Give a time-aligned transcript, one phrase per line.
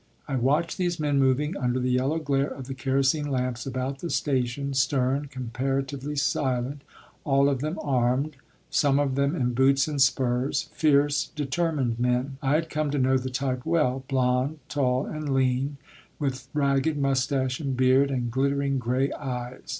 [0.27, 4.09] I watched these men moving under the yellow glare of the kerosene lamps about the
[4.09, 6.81] station, stern, comparatively silent,
[7.23, 8.35] all of them armed,
[8.71, 12.37] some of them in boots and spurs; fierce, determined men.
[12.41, 15.77] I had come to know the type well, blond, tall, and lean,
[16.17, 19.69] with ragged mustache and beard, and glittering gray eyes.